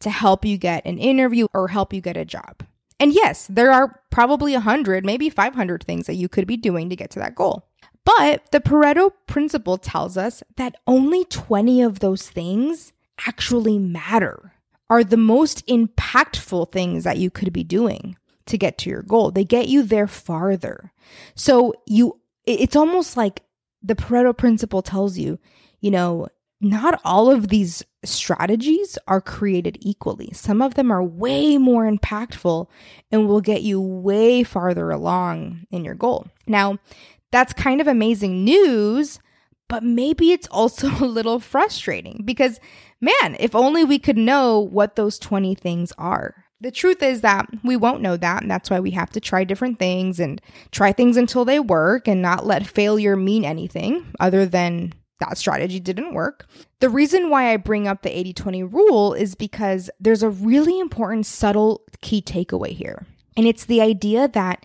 to 0.00 0.10
help 0.10 0.44
you 0.44 0.58
get 0.58 0.84
an 0.84 0.98
interview 0.98 1.46
or 1.52 1.68
help 1.68 1.92
you 1.92 2.00
get 2.00 2.16
a 2.16 2.24
job. 2.24 2.64
And 3.00 3.12
yes, 3.12 3.46
there 3.48 3.72
are 3.72 4.00
probably 4.10 4.54
a 4.54 4.60
hundred, 4.60 5.04
maybe 5.04 5.28
500 5.28 5.84
things 5.84 6.06
that 6.06 6.14
you 6.14 6.28
could 6.28 6.46
be 6.46 6.56
doing 6.56 6.90
to 6.90 6.96
get 6.96 7.10
to 7.10 7.18
that 7.20 7.34
goal. 7.34 7.66
But 8.04 8.50
the 8.52 8.60
Pareto 8.60 9.12
principle 9.26 9.78
tells 9.78 10.16
us 10.16 10.42
that 10.56 10.76
only 10.86 11.24
20 11.24 11.82
of 11.82 12.00
those 12.00 12.28
things 12.28 12.92
actually 13.26 13.78
matter, 13.78 14.52
are 14.90 15.04
the 15.04 15.16
most 15.16 15.66
impactful 15.66 16.70
things 16.72 17.04
that 17.04 17.18
you 17.18 17.30
could 17.30 17.52
be 17.52 17.64
doing 17.64 18.16
to 18.46 18.58
get 18.58 18.76
to 18.78 18.90
your 18.90 19.02
goal. 19.02 19.30
They 19.30 19.44
get 19.44 19.68
you 19.68 19.82
there 19.82 20.06
farther. 20.06 20.92
So 21.34 21.74
you, 21.86 22.20
it's 22.44 22.76
almost 22.76 23.16
like 23.16 23.42
the 23.82 23.94
Pareto 23.94 24.36
principle 24.36 24.82
tells 24.82 25.18
you, 25.18 25.38
you 25.80 25.90
know, 25.90 26.28
not 26.60 27.00
all 27.04 27.30
of 27.30 27.48
these 27.48 27.82
strategies 28.04 28.98
are 29.08 29.20
created 29.20 29.78
equally. 29.80 30.30
Some 30.32 30.62
of 30.62 30.74
them 30.74 30.90
are 30.90 31.02
way 31.02 31.58
more 31.58 31.90
impactful 31.90 32.68
and 33.10 33.26
will 33.26 33.40
get 33.40 33.62
you 33.62 33.80
way 33.80 34.44
farther 34.44 34.90
along 34.90 35.66
in 35.70 35.84
your 35.84 35.94
goal. 35.94 36.26
Now, 36.46 36.78
that's 37.34 37.52
kind 37.52 37.80
of 37.80 37.88
amazing 37.88 38.44
news, 38.44 39.18
but 39.68 39.82
maybe 39.82 40.30
it's 40.30 40.46
also 40.52 40.88
a 41.04 41.04
little 41.04 41.40
frustrating 41.40 42.22
because, 42.24 42.60
man, 43.00 43.36
if 43.40 43.56
only 43.56 43.82
we 43.82 43.98
could 43.98 44.16
know 44.16 44.60
what 44.60 44.94
those 44.94 45.18
20 45.18 45.56
things 45.56 45.92
are. 45.98 46.44
The 46.60 46.70
truth 46.70 47.02
is 47.02 47.22
that 47.22 47.48
we 47.64 47.76
won't 47.76 48.02
know 48.02 48.16
that, 48.16 48.42
and 48.42 48.50
that's 48.50 48.70
why 48.70 48.78
we 48.78 48.92
have 48.92 49.10
to 49.10 49.20
try 49.20 49.42
different 49.42 49.80
things 49.80 50.20
and 50.20 50.40
try 50.70 50.92
things 50.92 51.16
until 51.16 51.44
they 51.44 51.58
work 51.58 52.06
and 52.06 52.22
not 52.22 52.46
let 52.46 52.68
failure 52.68 53.16
mean 53.16 53.44
anything 53.44 54.06
other 54.20 54.46
than 54.46 54.92
that 55.18 55.36
strategy 55.36 55.80
didn't 55.80 56.14
work. 56.14 56.46
The 56.78 56.88
reason 56.88 57.30
why 57.30 57.52
I 57.52 57.56
bring 57.56 57.88
up 57.88 58.02
the 58.02 58.16
80 58.16 58.32
20 58.32 58.62
rule 58.62 59.12
is 59.12 59.34
because 59.34 59.90
there's 59.98 60.22
a 60.22 60.30
really 60.30 60.78
important, 60.78 61.26
subtle 61.26 61.82
key 62.00 62.22
takeaway 62.22 62.70
here. 62.70 63.06
And 63.36 63.44
it's 63.48 63.64
the 63.64 63.80
idea 63.80 64.28
that 64.28 64.64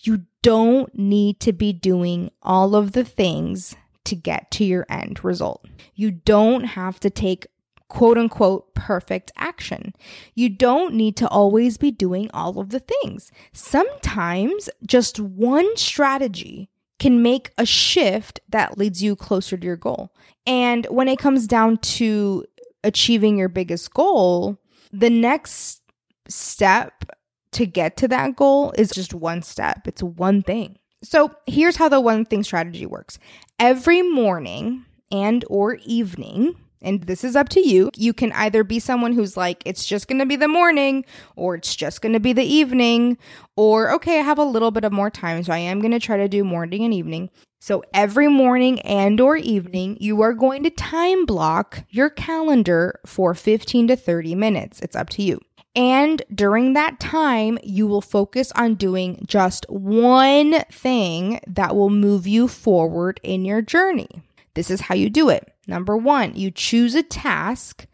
you 0.00 0.24
don't 0.42 0.96
need 0.96 1.40
to 1.40 1.52
be 1.52 1.72
doing 1.72 2.30
all 2.42 2.74
of 2.74 2.92
the 2.92 3.04
things 3.04 3.74
to 4.04 4.16
get 4.16 4.50
to 4.52 4.64
your 4.64 4.86
end 4.88 5.22
result. 5.24 5.66
You 5.94 6.10
don't 6.10 6.64
have 6.64 6.98
to 7.00 7.10
take 7.10 7.46
quote 7.88 8.16
unquote 8.16 8.74
perfect 8.74 9.30
action. 9.36 9.94
You 10.34 10.48
don't 10.48 10.94
need 10.94 11.16
to 11.16 11.28
always 11.28 11.76
be 11.76 11.90
doing 11.90 12.30
all 12.32 12.58
of 12.58 12.70
the 12.70 12.80
things. 12.80 13.30
Sometimes 13.52 14.70
just 14.86 15.20
one 15.20 15.76
strategy 15.76 16.70
can 16.98 17.22
make 17.22 17.52
a 17.58 17.66
shift 17.66 18.40
that 18.48 18.78
leads 18.78 19.02
you 19.02 19.16
closer 19.16 19.56
to 19.56 19.66
your 19.66 19.76
goal. 19.76 20.14
And 20.46 20.86
when 20.86 21.08
it 21.08 21.18
comes 21.18 21.46
down 21.46 21.78
to 21.78 22.44
achieving 22.84 23.36
your 23.36 23.48
biggest 23.48 23.92
goal, 23.92 24.58
the 24.92 25.10
next 25.10 25.82
step 26.28 27.04
to 27.52 27.66
get 27.66 27.96
to 27.98 28.08
that 28.08 28.36
goal 28.36 28.72
is 28.76 28.90
just 28.90 29.14
one 29.14 29.42
step. 29.42 29.86
It's 29.86 30.02
one 30.02 30.42
thing. 30.42 30.78
So, 31.02 31.34
here's 31.46 31.76
how 31.76 31.88
the 31.88 32.00
one 32.00 32.24
thing 32.24 32.42
strategy 32.42 32.84
works. 32.84 33.18
Every 33.58 34.02
morning 34.02 34.84
and 35.10 35.44
or 35.48 35.76
evening, 35.84 36.56
and 36.82 37.02
this 37.02 37.24
is 37.24 37.36
up 37.36 37.48
to 37.50 37.60
you. 37.60 37.90
You 37.96 38.12
can 38.12 38.32
either 38.32 38.64
be 38.64 38.78
someone 38.78 39.12
who's 39.12 39.36
like, 39.36 39.62
it's 39.66 39.84
just 39.84 40.08
going 40.08 40.18
to 40.18 40.26
be 40.26 40.36
the 40.36 40.48
morning, 40.48 41.04
or 41.36 41.54
it's 41.54 41.74
just 41.74 42.00
going 42.02 42.12
to 42.12 42.20
be 42.20 42.32
the 42.32 42.44
evening, 42.44 43.18
or 43.56 43.90
okay, 43.92 44.18
I 44.18 44.22
have 44.22 44.38
a 44.38 44.44
little 44.44 44.70
bit 44.70 44.84
of 44.84 44.92
more 44.92 45.10
time, 45.10 45.42
so 45.42 45.52
I 45.52 45.58
am 45.58 45.80
going 45.80 45.92
to 45.92 46.00
try 46.00 46.16
to 46.16 46.28
do 46.28 46.44
morning 46.44 46.84
and 46.84 46.94
evening. 46.94 47.30
So 47.62 47.82
every 47.92 48.28
morning 48.28 48.80
and 48.80 49.20
or 49.20 49.36
evening, 49.36 49.98
you 50.00 50.22
are 50.22 50.32
going 50.32 50.62
to 50.62 50.70
time 50.70 51.26
block 51.26 51.84
your 51.90 52.08
calendar 52.08 52.98
for 53.04 53.34
15 53.34 53.88
to 53.88 53.96
30 53.96 54.34
minutes. 54.34 54.80
It's 54.80 54.96
up 54.96 55.10
to 55.10 55.22
you. 55.22 55.40
And 55.76 56.22
during 56.34 56.72
that 56.72 56.98
time, 56.98 57.58
you 57.62 57.86
will 57.86 58.00
focus 58.00 58.50
on 58.52 58.74
doing 58.74 59.24
just 59.26 59.66
one 59.68 60.62
thing 60.70 61.40
that 61.46 61.76
will 61.76 61.90
move 61.90 62.26
you 62.26 62.48
forward 62.48 63.20
in 63.22 63.44
your 63.44 63.62
journey. 63.62 64.22
This 64.54 64.70
is 64.70 64.82
how 64.82 64.96
you 64.96 65.08
do 65.08 65.28
it. 65.28 65.52
Number 65.68 65.96
one, 65.96 66.34
you 66.34 66.50
choose 66.50 66.96
a 66.96 67.02
task 67.02 67.86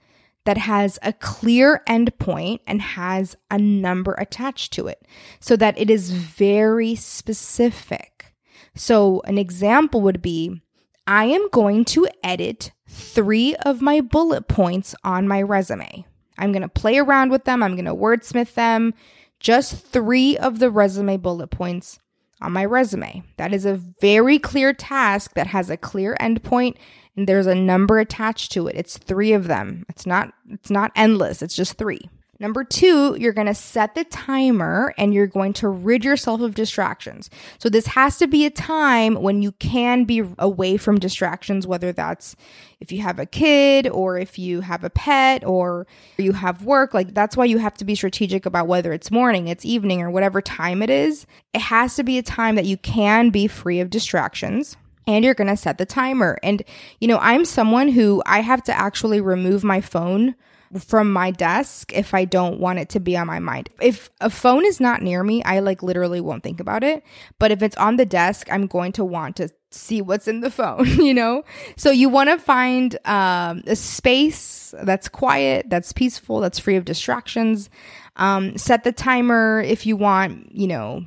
that 0.46 0.56
has 0.56 0.98
a 1.02 1.12
clear 1.12 1.82
endpoint 1.86 2.60
and 2.66 2.80
has 2.80 3.36
a 3.50 3.58
number 3.58 4.14
attached 4.14 4.72
to 4.74 4.86
it 4.86 5.06
so 5.40 5.56
that 5.56 5.78
it 5.78 5.90
is 5.90 6.10
very 6.10 6.94
specific. 6.94 8.32
So, 8.74 9.20
an 9.24 9.38
example 9.38 10.00
would 10.02 10.22
be 10.22 10.62
I 11.06 11.26
am 11.26 11.48
going 11.50 11.84
to 11.86 12.08
edit 12.22 12.72
three 12.88 13.54
of 13.56 13.82
my 13.82 14.00
bullet 14.00 14.48
points 14.48 14.94
on 15.04 15.28
my 15.28 15.42
resume. 15.42 16.06
I'm 16.38 16.52
going 16.52 16.62
to 16.62 16.68
play 16.68 16.98
around 16.98 17.30
with 17.30 17.44
them, 17.44 17.62
I'm 17.62 17.74
going 17.74 17.86
to 17.86 17.94
wordsmith 17.94 18.54
them. 18.54 18.94
Just 19.38 19.86
three 19.86 20.36
of 20.38 20.58
the 20.58 20.70
resume 20.70 21.18
bullet 21.18 21.48
points 21.48 21.98
on 22.40 22.52
my 22.52 22.64
resume. 22.64 23.22
That 23.36 23.52
is 23.52 23.66
a 23.66 23.76
very 23.76 24.38
clear 24.38 24.72
task 24.72 25.34
that 25.34 25.48
has 25.48 25.68
a 25.68 25.76
clear 25.76 26.16
endpoint 26.20 26.76
and 27.16 27.26
there's 27.26 27.46
a 27.46 27.54
number 27.54 27.98
attached 27.98 28.52
to 28.52 28.66
it. 28.66 28.76
It's 28.76 28.98
3 28.98 29.32
of 29.32 29.48
them. 29.48 29.84
It's 29.88 30.06
not 30.06 30.32
it's 30.50 30.70
not 30.70 30.92
endless. 30.94 31.42
It's 31.42 31.56
just 31.56 31.78
3. 31.78 32.08
Number 32.38 32.64
two, 32.64 33.16
you're 33.18 33.32
going 33.32 33.46
to 33.46 33.54
set 33.54 33.94
the 33.94 34.04
timer 34.04 34.92
and 34.98 35.14
you're 35.14 35.26
going 35.26 35.54
to 35.54 35.68
rid 35.68 36.04
yourself 36.04 36.40
of 36.42 36.54
distractions. 36.54 37.30
So, 37.58 37.68
this 37.68 37.86
has 37.86 38.18
to 38.18 38.26
be 38.26 38.44
a 38.44 38.50
time 38.50 39.14
when 39.14 39.42
you 39.42 39.52
can 39.52 40.04
be 40.04 40.22
away 40.38 40.76
from 40.76 40.98
distractions, 40.98 41.66
whether 41.66 41.92
that's 41.92 42.36
if 42.80 42.92
you 42.92 43.00
have 43.00 43.18
a 43.18 43.26
kid 43.26 43.88
or 43.88 44.18
if 44.18 44.38
you 44.38 44.60
have 44.60 44.84
a 44.84 44.90
pet 44.90 45.44
or 45.44 45.86
you 46.18 46.32
have 46.32 46.64
work. 46.64 46.92
Like, 46.92 47.14
that's 47.14 47.36
why 47.36 47.46
you 47.46 47.58
have 47.58 47.74
to 47.74 47.84
be 47.84 47.94
strategic 47.94 48.44
about 48.44 48.66
whether 48.66 48.92
it's 48.92 49.10
morning, 49.10 49.48
it's 49.48 49.64
evening, 49.64 50.02
or 50.02 50.10
whatever 50.10 50.42
time 50.42 50.82
it 50.82 50.90
is. 50.90 51.26
It 51.54 51.62
has 51.62 51.96
to 51.96 52.04
be 52.04 52.18
a 52.18 52.22
time 52.22 52.56
that 52.56 52.66
you 52.66 52.76
can 52.76 53.30
be 53.30 53.46
free 53.46 53.80
of 53.80 53.88
distractions 53.88 54.76
and 55.06 55.24
you're 55.24 55.34
going 55.34 55.48
to 55.48 55.56
set 55.56 55.78
the 55.78 55.86
timer. 55.86 56.38
And, 56.42 56.62
you 57.00 57.08
know, 57.08 57.18
I'm 57.18 57.44
someone 57.44 57.88
who 57.88 58.22
I 58.26 58.40
have 58.40 58.62
to 58.64 58.76
actually 58.76 59.20
remove 59.20 59.64
my 59.64 59.80
phone 59.80 60.34
from 60.78 61.12
my 61.12 61.30
desk 61.30 61.92
if 61.92 62.14
I 62.14 62.24
don't 62.24 62.60
want 62.60 62.78
it 62.78 62.88
to 62.90 63.00
be 63.00 63.16
on 63.16 63.26
my 63.26 63.38
mind. 63.38 63.70
If 63.80 64.10
a 64.20 64.30
phone 64.30 64.64
is 64.64 64.80
not 64.80 65.02
near 65.02 65.22
me, 65.22 65.42
I 65.44 65.60
like 65.60 65.82
literally 65.82 66.20
won't 66.20 66.42
think 66.42 66.60
about 66.60 66.82
it. 66.82 67.02
But 67.38 67.50
if 67.50 67.62
it's 67.62 67.76
on 67.76 67.96
the 67.96 68.06
desk, 68.06 68.48
I'm 68.50 68.66
going 68.66 68.92
to 68.92 69.04
want 69.04 69.36
to 69.36 69.48
see 69.70 70.02
what's 70.02 70.28
in 70.28 70.40
the 70.40 70.50
phone, 70.50 70.86
you 71.04 71.14
know? 71.14 71.44
So 71.76 71.90
you 71.90 72.08
want 72.08 72.30
to 72.30 72.38
find 72.38 72.98
um, 73.04 73.62
a 73.66 73.76
space 73.76 74.74
that's 74.82 75.08
quiet, 75.08 75.66
that's 75.68 75.92
peaceful, 75.92 76.40
that's 76.40 76.58
free 76.58 76.76
of 76.76 76.84
distractions. 76.84 77.70
Um, 78.16 78.56
set 78.56 78.84
the 78.84 78.92
timer 78.92 79.60
if 79.60 79.86
you 79.86 79.96
want, 79.96 80.52
you 80.52 80.66
know, 80.66 81.04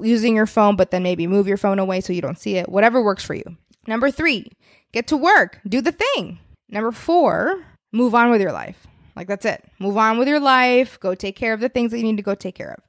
using 0.00 0.34
your 0.34 0.46
phone, 0.46 0.76
but 0.76 0.90
then 0.90 1.02
maybe 1.02 1.26
move 1.26 1.46
your 1.46 1.56
phone 1.56 1.78
away 1.78 2.00
so 2.00 2.12
you 2.12 2.22
don't 2.22 2.38
see 2.38 2.56
it. 2.56 2.68
Whatever 2.68 3.02
works 3.02 3.24
for 3.24 3.34
you. 3.34 3.56
Number 3.86 4.10
three, 4.10 4.50
get 4.92 5.06
to 5.08 5.16
work, 5.16 5.60
do 5.66 5.80
the 5.80 5.92
thing. 5.92 6.38
Number 6.68 6.92
four, 6.92 7.64
move 7.92 8.14
on 8.14 8.30
with 8.30 8.40
your 8.40 8.52
life. 8.52 8.87
Like 9.18 9.28
that's 9.28 9.44
it. 9.44 9.64
Move 9.80 9.96
on 9.96 10.18
with 10.18 10.28
your 10.28 10.40
life. 10.40 10.98
Go 11.00 11.14
take 11.14 11.36
care 11.36 11.52
of 11.52 11.60
the 11.60 11.68
things 11.68 11.90
that 11.90 11.98
you 11.98 12.04
need 12.04 12.16
to 12.16 12.22
go 12.22 12.34
take 12.34 12.54
care 12.54 12.72
of. 12.72 12.82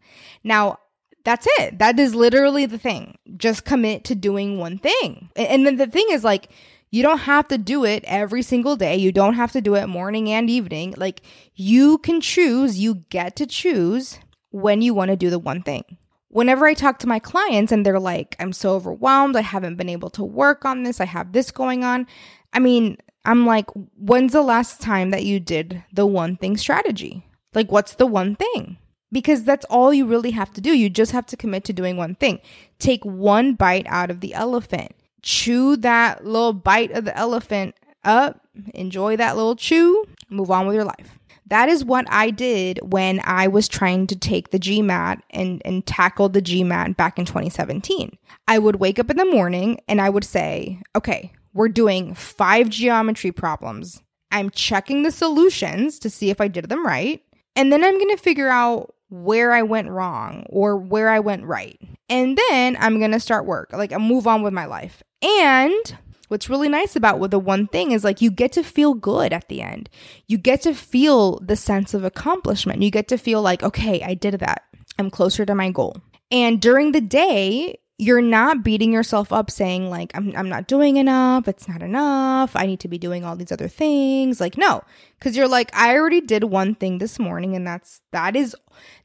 Now, 0.44 0.80
that's 1.26 1.48
it. 1.58 1.80
That 1.80 2.00
is 2.00 2.16
literally 2.16 2.66
the 2.66 2.78
thing. 2.78 3.18
Just 3.36 3.66
commit 3.66 4.04
to 4.06 4.16
doing 4.16 4.58
one 4.58 4.78
thing. 4.78 5.30
And 5.36 5.66
then 5.66 5.78
the 5.78 5.88
thing 5.88 6.06
is 6.12 6.24
like 6.24 6.50
you 6.92 7.04
don't 7.04 7.20
have 7.20 7.48
to 7.50 7.58
do 7.58 7.84
it 7.84 8.04
every 8.06 8.42
single 8.42 8.76
day. 8.76 8.96
You 8.96 9.12
don't 9.12 9.34
have 9.34 9.52
to 9.54 9.62
do 9.62 9.76
it 9.76 9.88
morning 9.88 10.30
and 10.30 10.50
evening. 10.50 10.94
Like 10.98 11.22
you 11.56 11.98
can 11.98 12.22
choose, 12.22 12.80
you 12.80 13.04
get 13.10 13.36
to 13.38 13.46
choose 13.46 14.20
when 14.52 14.82
you 14.82 14.94
want 14.94 15.10
to 15.10 15.18
do 15.18 15.30
the 15.30 15.40
one 15.40 15.62
thing. 15.62 15.84
Whenever 16.30 16.68
I 16.68 16.76
talk 16.76 17.00
to 17.00 17.08
my 17.08 17.18
clients 17.20 17.72
and 17.72 17.84
they're 17.84 18.00
like, 18.00 18.36
I'm 18.40 18.54
so 18.54 18.76
overwhelmed, 18.76 19.36
I 19.36 19.42
haven't 19.42 19.78
been 19.78 19.90
able 19.90 20.12
to 20.12 20.24
work 20.24 20.64
on 20.64 20.84
this, 20.84 21.02
I 21.02 21.06
have 21.06 21.32
this 21.32 21.50
going 21.50 21.84
on. 21.84 22.06
I 22.54 22.60
mean, 22.60 22.98
I'm 23.26 23.46
like, 23.46 23.66
when's 23.98 24.34
the 24.34 24.42
last 24.42 24.82
time 24.82 25.12
that 25.12 25.26
you 25.26 25.40
did 25.40 25.84
the 25.94 26.06
one 26.06 26.38
thing 26.38 26.58
strategy? 26.58 27.26
Like, 27.54 27.72
what's 27.72 27.96
the 27.96 28.08
one 28.08 28.36
thing? 28.36 28.78
Because 29.12 29.44
that's 29.44 29.66
all 29.66 29.94
you 29.94 30.06
really 30.06 30.32
have 30.32 30.54
to 30.54 30.62
do. 30.62 30.76
You 30.76 30.90
just 30.90 31.12
have 31.12 31.26
to 31.28 31.38
commit 31.38 31.64
to 31.66 31.74
doing 31.74 31.98
one 31.98 32.16
thing. 32.16 32.40
Take 32.78 33.04
one 33.04 33.56
bite 33.56 33.88
out 33.88 34.12
of 34.12 34.22
the 34.22 34.34
elephant. 34.34 34.94
Chew 35.22 35.78
that 35.78 36.26
little 36.26 36.54
bite 36.54 36.92
of 36.92 37.06
the 37.06 37.18
elephant 37.18 37.76
up. 38.04 38.42
Enjoy 38.74 39.18
that 39.18 39.36
little 39.36 39.56
chew. 39.56 40.06
Move 40.30 40.52
on 40.52 40.68
with 40.68 40.76
your 40.76 40.86
life. 40.86 41.20
That 41.48 41.68
is 41.68 41.84
what 41.84 42.06
I 42.10 42.30
did 42.30 42.80
when 42.84 43.22
I 43.24 43.48
was 43.48 43.68
trying 43.68 44.06
to 44.08 44.16
take 44.16 44.52
the 44.52 44.60
GMAT 44.60 45.22
and, 45.32 45.62
and 45.66 45.86
tackle 45.86 46.30
the 46.30 46.44
GMAT 46.44 46.96
back 46.96 47.18
in 47.18 47.26
2017. 47.26 48.16
I 48.48 48.60
would 48.60 48.76
wake 48.76 49.00
up 49.00 49.10
in 49.10 49.18
the 49.18 49.26
morning 49.26 49.80
and 49.88 50.00
I 50.00 50.12
would 50.12 50.24
say, 50.24 50.80
okay, 50.96 51.34
we're 51.54 51.70
doing 51.70 52.14
five 52.14 52.70
geometry 52.70 53.32
problems. 53.32 54.02
I'm 54.32 54.50
checking 54.50 55.04
the 55.04 55.12
solutions 55.12 56.00
to 56.00 56.10
see 56.10 56.30
if 56.30 56.40
I 56.40 56.48
did 56.48 56.70
them 56.70 56.86
right. 56.86 57.22
And 57.56 57.74
then 57.74 57.84
I'm 57.84 57.98
going 57.98 58.16
to 58.16 58.22
figure 58.22 58.50
out 58.50 58.94
where 59.10 59.52
I 59.54 59.64
went 59.64 59.90
wrong 59.90 60.46
or 60.50 60.78
where 60.78 61.10
I 61.10 61.20
went 61.20 61.46
right. 61.46 61.80
And 62.10 62.38
then 62.38 62.78
I'm 62.80 63.00
going 63.00 63.12
to 63.12 63.20
start 63.20 63.46
work, 63.46 63.74
like 63.74 63.92
I 63.92 63.98
move 63.98 64.28
on 64.28 64.44
with 64.44 64.54
my 64.54 64.66
life. 64.66 65.04
And 65.22 65.98
what's 66.28 66.50
really 66.50 66.70
nice 66.70 66.96
about 66.96 67.20
with 67.20 67.32
the 67.32 67.40
one 67.40 67.68
thing 67.68 67.92
is 67.92 68.04
like 68.04 68.22
you 68.22 68.32
get 68.32 68.52
to 68.54 68.64
feel 68.64 68.94
good 68.94 69.34
at 69.34 69.50
the 69.50 69.62
end. 69.62 69.90
You 70.28 70.38
get 70.38 70.62
to 70.62 70.74
feel 70.74 71.40
the 71.40 71.56
sense 71.56 71.94
of 71.94 72.04
accomplishment. 72.04 72.84
You 72.84 72.92
get 72.92 73.08
to 73.10 73.18
feel 73.18 73.42
like, 73.42 73.64
okay, 73.64 74.02
I 74.04 74.14
did 74.14 74.36
that. 74.36 74.64
I'm 74.98 75.10
closer 75.10 75.46
to 75.46 75.56
my 75.56 75.72
goal. 75.72 75.98
And 76.32 76.62
during 76.62 76.92
the 76.92 77.02
day, 77.02 77.80
you're 78.00 78.22
not 78.22 78.64
beating 78.64 78.94
yourself 78.94 79.34
up 79.34 79.52
saying 79.52 79.90
like 79.90 80.12
I'm 80.16 80.34
I'm 80.36 80.48
not 80.48 80.68
doing 80.68 80.96
enough, 80.96 81.50
it's 81.50 81.68
not 81.68 81.84
enough, 81.84 82.56
I 82.56 82.66
need 82.66 82.80
to 82.80 82.88
be 82.88 82.98
doing 82.98 83.26
all 83.26 83.36
these 83.36 83.52
other 83.52 83.68
things. 83.68 84.40
Like 84.40 84.58
no, 84.58 84.82
cuz 85.20 85.36
you're 85.36 85.50
like 85.50 85.70
I 85.76 85.96
already 85.96 86.22
did 86.22 86.46
one 86.46 86.76
thing 86.76 86.98
this 86.98 87.20
morning 87.20 87.56
and 87.56 87.68
that's 87.68 88.02
that 88.12 88.38
is 88.38 88.56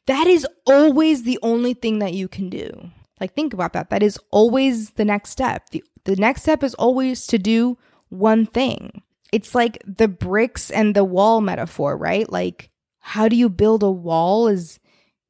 that 0.06 0.28
is 0.28 0.46
always 0.64 1.24
the 1.24 1.40
only 1.42 1.74
thing 1.74 1.98
that 1.98 2.14
you 2.14 2.28
can 2.28 2.48
do. 2.48 2.90
Like 3.20 3.34
think 3.34 3.52
about 3.52 3.72
that. 3.72 3.90
That 3.90 4.02
is 4.02 4.18
always 4.30 4.90
the 4.90 5.04
next 5.04 5.30
step. 5.30 5.70
The 5.70 5.82
the 6.04 6.14
next 6.14 6.42
step 6.42 6.62
is 6.62 6.74
always 6.74 7.26
to 7.26 7.38
do 7.38 7.76
one 8.10 8.46
thing. 8.46 9.02
It's 9.32 9.56
like 9.56 9.82
the 9.84 10.06
bricks 10.06 10.70
and 10.70 10.94
the 10.94 11.04
wall 11.04 11.40
metaphor, 11.40 11.96
right? 11.96 12.30
Like 12.30 12.70
how 13.00 13.28
do 13.28 13.34
you 13.34 13.48
build 13.48 13.82
a 13.82 13.90
wall 13.90 14.46
is 14.46 14.78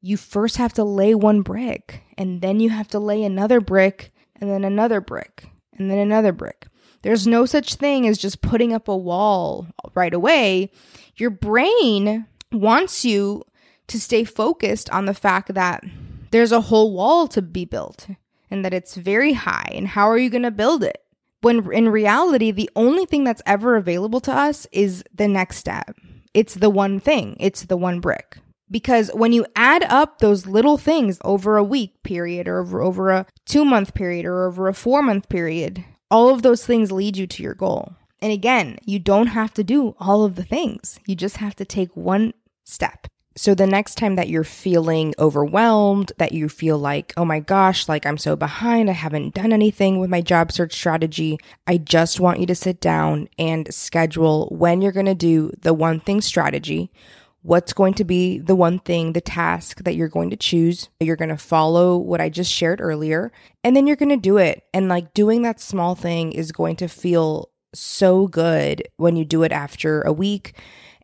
you 0.05 0.17
first 0.17 0.57
have 0.57 0.71
to 0.71 0.83
lay 0.83 1.15
one 1.15 1.41
brick 1.41 2.03
and 2.15 2.39
then 2.39 2.59
you 2.59 2.69
have 2.69 2.87
to 2.87 2.99
lay 2.99 3.23
another 3.23 3.59
brick 3.59 4.13
and 4.39 4.51
then 4.51 4.63
another 4.63 5.01
brick 5.01 5.45
and 5.75 5.89
then 5.89 5.97
another 5.97 6.31
brick. 6.31 6.67
There's 7.01 7.25
no 7.25 7.47
such 7.47 7.73
thing 7.73 8.07
as 8.07 8.19
just 8.19 8.43
putting 8.43 8.71
up 8.71 8.87
a 8.87 8.95
wall 8.95 9.65
right 9.95 10.13
away. 10.13 10.71
Your 11.15 11.31
brain 11.31 12.27
wants 12.51 13.03
you 13.03 13.45
to 13.87 13.99
stay 13.99 14.23
focused 14.23 14.91
on 14.91 15.05
the 15.05 15.15
fact 15.15 15.55
that 15.55 15.83
there's 16.29 16.51
a 16.51 16.61
whole 16.61 16.93
wall 16.93 17.27
to 17.29 17.41
be 17.41 17.65
built 17.65 18.07
and 18.51 18.63
that 18.63 18.75
it's 18.75 18.93
very 18.93 19.33
high. 19.33 19.71
And 19.73 19.87
how 19.87 20.07
are 20.07 20.19
you 20.19 20.29
going 20.29 20.43
to 20.43 20.51
build 20.51 20.83
it? 20.83 21.01
When 21.41 21.71
in 21.71 21.89
reality, 21.89 22.51
the 22.51 22.69
only 22.75 23.07
thing 23.07 23.23
that's 23.23 23.41
ever 23.47 23.75
available 23.75 24.19
to 24.21 24.31
us 24.31 24.67
is 24.71 25.03
the 25.11 25.27
next 25.27 25.57
step. 25.57 25.95
It's 26.35 26.53
the 26.53 26.69
one 26.69 26.99
thing, 26.99 27.37
it's 27.39 27.63
the 27.63 27.77
one 27.77 28.01
brick. 28.01 28.37
Because 28.69 29.09
when 29.13 29.31
you 29.31 29.45
add 29.55 29.83
up 29.83 30.19
those 30.19 30.47
little 30.47 30.77
things 30.77 31.19
over 31.23 31.57
a 31.57 31.63
week 31.63 32.01
period 32.03 32.47
or 32.47 32.59
over, 32.59 32.81
over 32.81 33.09
a 33.11 33.25
two 33.45 33.63
month 33.63 33.93
period 33.93 34.25
or 34.25 34.47
over 34.47 34.67
a 34.67 34.73
four 34.73 35.01
month 35.01 35.29
period, 35.29 35.83
all 36.09 36.29
of 36.29 36.41
those 36.41 36.65
things 36.65 36.91
lead 36.91 37.17
you 37.17 37.27
to 37.27 37.43
your 37.43 37.53
goal. 37.53 37.95
And 38.21 38.31
again, 38.31 38.79
you 38.85 38.97
don't 38.97 39.27
have 39.27 39.53
to 39.55 39.63
do 39.63 39.95
all 39.99 40.23
of 40.23 40.35
the 40.35 40.43
things. 40.43 40.99
You 41.05 41.15
just 41.15 41.37
have 41.37 41.55
to 41.57 41.65
take 41.65 41.95
one 41.95 42.33
step. 42.63 43.07
So 43.37 43.53
the 43.53 43.67
next 43.67 43.95
time 43.95 44.15
that 44.15 44.29
you're 44.29 44.45
feeling 44.45 45.13
overwhelmed, 45.19 46.13
that 46.17 46.31
you 46.31 46.47
feel 46.47 46.79
like, 46.79 47.13
oh 47.17 47.25
my 47.25 47.41
gosh, 47.41 47.89
like 47.89 48.05
I'm 48.05 48.17
so 48.17 48.37
behind, 48.37 48.89
I 48.89 48.93
haven't 48.93 49.35
done 49.35 49.51
anything 49.51 49.99
with 49.99 50.09
my 50.09 50.21
job 50.21 50.53
search 50.53 50.73
strategy, 50.73 51.37
I 51.67 51.77
just 51.77 52.21
want 52.21 52.39
you 52.39 52.45
to 52.45 52.55
sit 52.55 52.79
down 52.79 53.27
and 53.37 53.73
schedule 53.73 54.47
when 54.51 54.81
you're 54.81 54.93
going 54.93 55.05
to 55.07 55.15
do 55.15 55.51
the 55.61 55.73
one 55.73 55.99
thing 55.99 56.21
strategy. 56.21 56.91
What's 57.45 57.73
going 57.73 57.93
to 57.95 58.03
be 58.03 58.39
the 58.39 58.55
one 58.55 58.79
thing, 58.79 59.13
the 59.13 59.21
task 59.21 59.83
that 59.83 59.93
you're 59.93 60.07
going 60.07 60.31
to 60.31 60.35
choose? 60.35 60.89
You're 60.99 61.15
going 61.15 61.29
to 61.29 61.37
follow 61.37 61.95
what 61.95 62.19
I 62.19 62.27
just 62.27 62.51
shared 62.51 62.81
earlier, 62.81 63.31
and 63.63 63.75
then 63.75 63.85
you're 63.85 63.95
going 63.95 64.09
to 64.09 64.17
do 64.17 64.37
it. 64.37 64.63
And 64.73 64.89
like 64.89 65.13
doing 65.13 65.43
that 65.43 65.59
small 65.59 65.93
thing 65.93 66.31
is 66.31 66.51
going 66.51 66.77
to 66.77 66.87
feel 66.87 67.51
so 67.71 68.25
good 68.25 68.87
when 68.97 69.15
you 69.15 69.25
do 69.25 69.43
it 69.43 69.51
after 69.51 70.01
a 70.01 70.11
week 70.11 70.55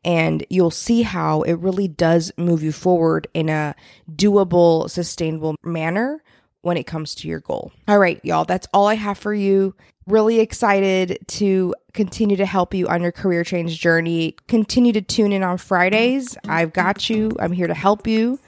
and 0.04 0.44
you'll 0.50 0.72
see 0.72 1.04
how 1.04 1.44
it 1.44 1.60
really 1.60 1.88
does 1.88 2.32
move 2.38 2.64
you 2.64 2.72
forward 2.72 3.28
in 3.36 3.50
a 3.50 3.76
doable, 4.12 4.90
sustainable 4.90 5.56
manner 5.64 6.24
when 6.62 6.78
it 6.78 6.86
comes 6.86 7.16
to 7.16 7.28
your 7.28 7.40
goal. 7.40 7.72
All 7.88 8.00
right, 8.00 8.20
y'all, 8.24 8.46
that's 8.46 8.68
all 8.74 8.88
I 8.88 8.96
have 8.96 9.18
for 9.18 9.34
you. 9.34 9.76
Really 10.08 10.40
excited 10.40 11.20
to 11.28 11.76
continue 11.94 12.38
to 12.38 12.46
help 12.46 12.74
you 12.74 12.88
on 12.88 13.02
your 13.02 13.12
career 13.12 13.44
change 13.44 13.80
journey. 13.80 14.36
Continue 14.48 14.94
to 14.94 15.02
tune 15.02 15.32
in 15.32 15.44
on 15.44 15.58
Fridays. 15.58 16.38
I've 16.48 16.74
got 16.74 17.10
you. 17.10 17.32
I'm 17.40 17.52
here 17.52 17.68
to 17.68 17.74
help 17.74 18.08
you. 18.08 18.40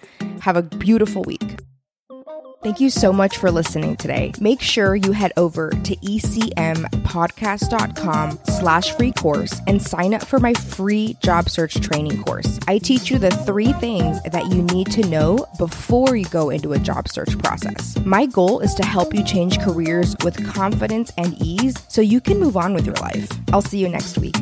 Have 0.42 0.58
a 0.58 0.64
beautiful 0.64 1.24
week. 1.24 1.60
Thank 2.64 2.80
you 2.80 2.90
so 2.90 3.12
much 3.12 3.38
for 3.40 3.52
listening 3.52 3.98
today. 3.98 4.32
Make 4.40 4.62
sure 4.62 4.96
you 4.96 5.12
head 5.12 5.34
over 5.36 5.70
to 5.70 5.96
ecmpodcast.com 5.98 8.40
slash 8.46 8.94
free 8.94 9.12
course 9.12 9.60
and 9.68 9.82
sign 9.82 10.14
up 10.14 10.26
for 10.26 10.40
my 10.40 10.54
free 10.54 11.18
job 11.22 11.50
search 11.50 11.82
training 11.82 12.24
course. 12.24 12.58
I 12.66 12.78
teach 12.78 13.12
you 13.12 13.20
the 13.20 13.32
three 13.32 13.74
things 13.74 14.24
that 14.24 14.48
you 14.48 14.62
need 14.62 14.90
to 14.94 15.06
know 15.10 15.46
before 15.58 16.16
you 16.16 16.24
go 16.26 16.52
into 16.52 16.72
a 16.72 16.80
job 16.80 17.10
search 17.10 17.38
process. 17.40 18.00
My 18.06 18.28
goal 18.28 18.62
is 18.62 18.74
to 18.76 18.86
help 18.86 19.14
you 19.14 19.26
change 19.26 19.60
careers 19.60 20.16
with 20.24 20.50
confidence 20.54 21.12
and 21.18 21.36
ease 21.42 21.76
so 21.90 22.00
you 22.00 22.22
can 22.22 22.40
move 22.40 22.56
on 22.56 22.74
with 22.74 22.86
your 22.86 22.96
life. 22.96 23.30
I'll 23.52 23.62
see 23.62 23.80
you 23.80 23.90
next 23.90 24.18
week. 24.18 24.38